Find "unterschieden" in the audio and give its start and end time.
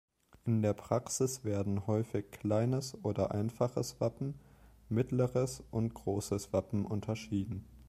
6.87-7.65